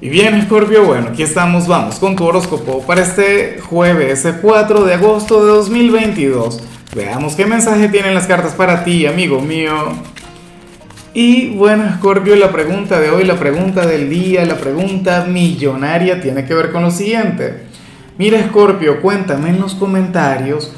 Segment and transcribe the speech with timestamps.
[0.00, 4.84] Y bien, Scorpio, bueno, aquí estamos, vamos con tu horóscopo para este jueves, el 4
[4.84, 6.62] de agosto de 2022.
[6.94, 9.74] Veamos qué mensaje tienen las cartas para ti, amigo mío.
[11.14, 16.44] Y bueno, Scorpio, la pregunta de hoy, la pregunta del día, la pregunta millonaria tiene
[16.44, 17.64] que ver con lo siguiente.
[18.18, 20.72] Mira, Scorpio, cuéntame en los comentarios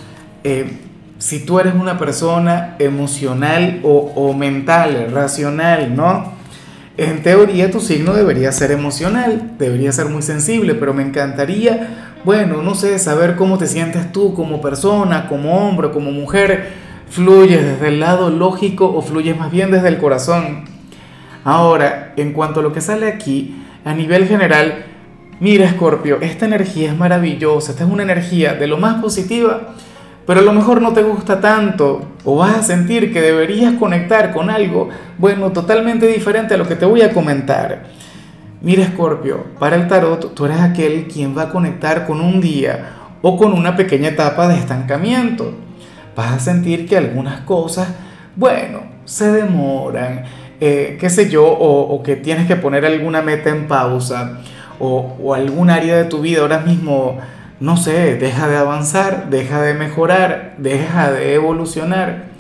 [0.45, 0.79] eh,
[1.18, 6.39] si tú eres una persona emocional o, o mental, racional, ¿no?
[6.96, 12.62] En teoría tu signo debería ser emocional, debería ser muy sensible, pero me encantaría, bueno,
[12.62, 16.91] no sé, saber cómo te sientes tú como persona, como hombre, como mujer.
[17.09, 20.65] ¿Fluyes desde el lado lógico o fluyes más bien desde el corazón?
[21.45, 24.84] Ahora, en cuanto a lo que sale aquí, a nivel general,
[25.41, 29.74] mira Scorpio, esta energía es maravillosa, esta es una energía de lo más positiva
[30.27, 34.33] pero a lo mejor no te gusta tanto o vas a sentir que deberías conectar
[34.33, 34.88] con algo,
[35.19, 37.84] bueno, totalmente diferente a lo que te voy a comentar.
[38.62, 42.91] Mira, Scorpio, para el tarot tú eres aquel quien va a conectar con un día
[43.23, 45.54] o con una pequeña etapa de estancamiento.
[46.15, 47.88] Vas a sentir que algunas cosas,
[48.37, 50.24] bueno, se demoran,
[50.60, 54.41] eh, qué sé yo, o, que tienes que poner alguna meta en pausa
[54.79, 57.18] o, o algún área de tu vida ahora mismo
[57.61, 62.30] no sé, deja de avanzar, deja de mejorar, deja de evolucionar.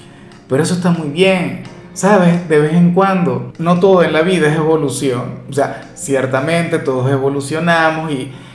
[0.48, 2.48] Pero eso está muy bien, ¿sabes?
[2.48, 3.52] De vez en cuando.
[3.58, 5.40] No todo en la vida es evolución.
[5.48, 8.10] O sea, ciertamente todos evolucionamos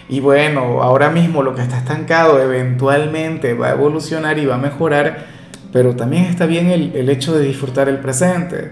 [0.10, 4.58] y, bueno, ahora mismo lo que está estancado eventualmente va a evolucionar y va a
[4.58, 5.28] mejorar.
[5.72, 8.72] Pero también está bien el, hecho de disfrutar el presente.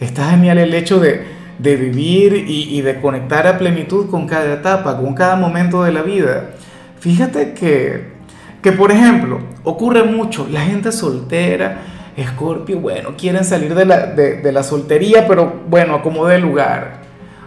[0.00, 4.96] Está genial el hecho de, vivir y, y de conectar a plenitud con cada etapa,
[4.96, 6.50] con cada momento de la vida.
[7.00, 8.08] Fíjate que,
[8.62, 11.78] que, por ejemplo, ocurre mucho, la gente soltera,
[12.16, 17.02] Escorpio, bueno, quieren salir de la, de, la soltería, pero bueno, como de lugar.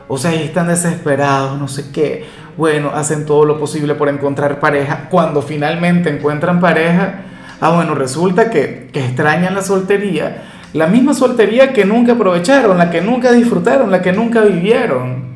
[0.07, 2.25] O sea, están desesperados, no sé qué.
[2.55, 5.09] Bueno, hacen todo lo posible por encontrar pareja.
[5.09, 7.21] Cuando finalmente encuentran pareja,
[7.59, 10.43] ah, bueno, resulta que, que extrañan la soltería.
[10.71, 15.31] La misma soltería que nunca aprovecharon, la que nunca disfrutaron, la que nunca vivieron.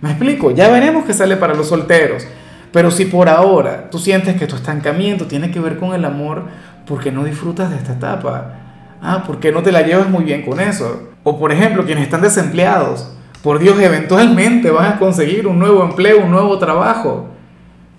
[0.00, 0.52] ¿Me explico?
[0.52, 2.26] Ya veremos qué sale para los solteros.
[2.72, 6.44] Pero si por ahora tú sientes que tu estancamiento tiene que ver con el amor,
[6.86, 8.54] ¿por qué no disfrutas de esta etapa?
[9.02, 11.10] Ah, ¿por qué no te la llevas muy bien con eso?
[11.22, 16.22] O por ejemplo, quienes están desempleados, por Dios, eventualmente vas a conseguir un nuevo empleo,
[16.22, 17.28] un nuevo trabajo.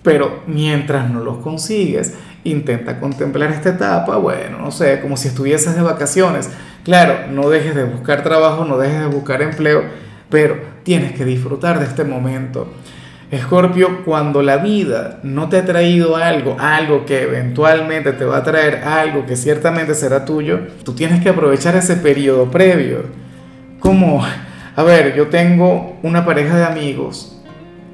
[0.03, 5.75] Pero mientras no los consigues, intenta contemplar esta etapa, bueno, no sé, como si estuvieses
[5.75, 6.49] de vacaciones.
[6.83, 9.83] Claro, no dejes de buscar trabajo, no dejes de buscar empleo,
[10.29, 12.67] pero tienes que disfrutar de este momento.
[13.31, 18.43] Escorpio, cuando la vida no te ha traído algo, algo que eventualmente te va a
[18.43, 23.05] traer algo que ciertamente será tuyo, tú tienes que aprovechar ese periodo previo.
[23.79, 24.21] Como,
[24.75, 27.41] a ver, yo tengo una pareja de amigos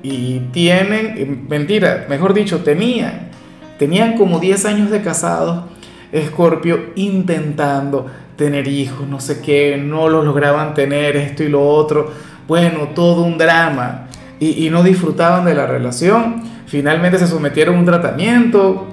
[0.01, 3.29] y tienen, mentira, mejor dicho, tenían,
[3.77, 5.65] tenían como 10 años de casados,
[6.11, 12.11] Escorpio intentando tener hijos, no sé qué, no los lograban tener, esto y lo otro,
[12.47, 14.07] bueno, todo un drama
[14.39, 16.43] y, no disfrutaban de la relación.
[16.67, 18.87] Finalmente se sometieron a un tratamiento.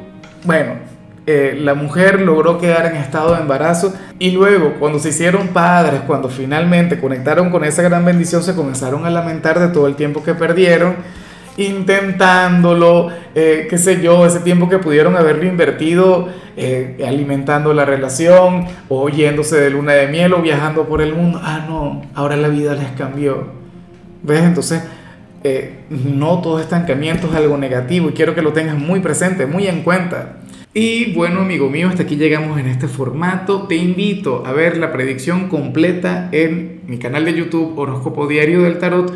[0.44, 0.74] Bueno,
[1.26, 6.02] eh, la mujer logró quedar en estado de embarazo y luego cuando se hicieron padres,
[6.06, 10.22] cuando finalmente conectaron con esa gran bendición, se comenzaron a lamentar de todo el tiempo
[10.22, 10.96] que perdieron,
[11.56, 18.66] intentándolo, eh, qué sé yo, ese tiempo que pudieron haberlo invertido eh, alimentando la relación
[18.88, 21.40] o yéndose de luna de miel o viajando por el mundo.
[21.42, 23.64] Ah, no, ahora la vida les cambió.
[24.22, 24.42] ¿Ves?
[24.42, 24.82] Entonces
[25.46, 29.66] eh, no todo estancamiento es algo negativo y quiero que lo tengas muy presente, muy
[29.66, 30.38] en cuenta.
[30.72, 33.66] Y bueno, amigo mío, hasta aquí llegamos en este formato.
[33.68, 38.78] Te invito a ver la predicción completa en mi canal de YouTube Horóscopo Diario del
[38.78, 39.12] Tarot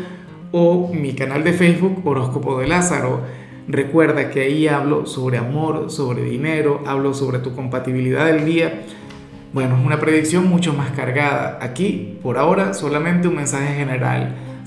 [0.51, 3.21] o mi canal de Facebook Horóscopo de Lázaro.
[3.67, 8.83] Recuerda que ahí hablo sobre amor, sobre dinero, hablo sobre tu compatibilidad del día.
[9.51, 11.57] Bueno, es una predicción mucho más cargada.
[11.59, 14.35] Aquí, por ahora, solamente un mensaje general